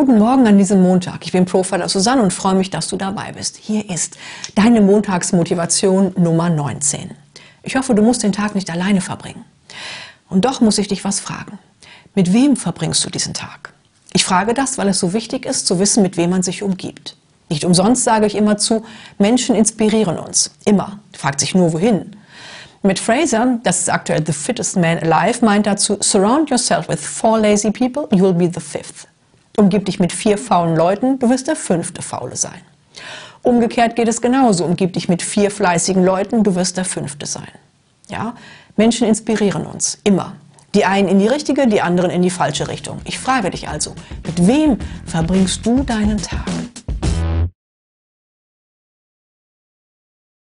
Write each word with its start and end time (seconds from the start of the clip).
Guten 0.00 0.18
Morgen 0.18 0.46
an 0.46 0.56
diesem 0.56 0.80
Montag. 0.80 1.26
Ich 1.26 1.32
bin 1.32 1.44
Profiler 1.44 1.86
Susanne 1.86 2.22
und 2.22 2.32
freue 2.32 2.54
mich, 2.54 2.70
dass 2.70 2.88
du 2.88 2.96
dabei 2.96 3.32
bist. 3.32 3.58
Hier 3.58 3.90
ist 3.90 4.16
deine 4.54 4.80
Montagsmotivation 4.80 6.14
Nummer 6.16 6.48
19. 6.48 7.10
Ich 7.64 7.76
hoffe, 7.76 7.94
du 7.94 8.00
musst 8.00 8.22
den 8.22 8.32
Tag 8.32 8.54
nicht 8.54 8.70
alleine 8.70 9.02
verbringen. 9.02 9.44
Und 10.30 10.46
doch 10.46 10.62
muss 10.62 10.78
ich 10.78 10.88
dich 10.88 11.04
was 11.04 11.20
fragen. 11.20 11.58
Mit 12.14 12.32
wem 12.32 12.56
verbringst 12.56 13.04
du 13.04 13.10
diesen 13.10 13.34
Tag? 13.34 13.74
Ich 14.14 14.24
frage 14.24 14.54
das, 14.54 14.78
weil 14.78 14.88
es 14.88 14.98
so 14.98 15.12
wichtig 15.12 15.44
ist, 15.44 15.66
zu 15.66 15.78
wissen, 15.78 16.02
mit 16.02 16.16
wem 16.16 16.30
man 16.30 16.42
sich 16.42 16.62
umgibt. 16.62 17.14
Nicht 17.50 17.66
umsonst 17.66 18.04
sage 18.04 18.24
ich 18.24 18.36
immer 18.36 18.56
zu, 18.56 18.86
Menschen 19.18 19.54
inspirieren 19.54 20.18
uns. 20.18 20.50
Immer. 20.64 20.98
Fragt 21.12 21.40
sich 21.40 21.54
nur, 21.54 21.74
wohin. 21.74 22.16
Mit 22.82 22.98
Fraser, 22.98 23.58
das 23.64 23.80
ist 23.80 23.90
aktuell 23.90 24.24
the 24.24 24.32
fittest 24.32 24.78
man 24.78 24.98
alive, 25.00 25.44
meint 25.44 25.66
dazu, 25.66 25.98
surround 26.00 26.48
yourself 26.48 26.88
with 26.88 27.00
four 27.00 27.38
lazy 27.38 27.70
people, 27.70 28.08
you'll 28.12 28.32
be 28.32 28.50
the 28.50 28.60
fifth. 28.60 29.06
Umgib 29.60 29.84
dich 29.84 30.00
mit 30.00 30.10
vier 30.10 30.38
faulen 30.38 30.74
Leuten, 30.74 31.18
du 31.18 31.28
wirst 31.28 31.46
der 31.46 31.54
fünfte 31.54 32.00
Faule 32.00 32.34
sein. 32.34 32.62
Umgekehrt 33.42 33.94
geht 33.94 34.08
es 34.08 34.22
genauso. 34.22 34.64
Umgib 34.64 34.94
dich 34.94 35.10
mit 35.10 35.20
vier 35.20 35.50
fleißigen 35.50 36.02
Leuten, 36.02 36.42
du 36.42 36.54
wirst 36.54 36.78
der 36.78 36.86
fünfte 36.86 37.26
sein. 37.26 37.52
Ja? 38.08 38.36
Menschen 38.76 39.06
inspirieren 39.06 39.66
uns, 39.66 39.98
immer. 40.02 40.32
Die 40.74 40.86
einen 40.86 41.08
in 41.08 41.18
die 41.18 41.26
richtige, 41.26 41.68
die 41.68 41.82
anderen 41.82 42.10
in 42.10 42.22
die 42.22 42.30
falsche 42.30 42.68
Richtung. 42.68 43.02
Ich 43.04 43.18
frage 43.18 43.50
dich 43.50 43.68
also, 43.68 43.94
mit 44.24 44.46
wem 44.46 44.78
verbringst 45.04 45.66
du 45.66 45.82
deinen 45.82 46.16
Tag? 46.16 46.40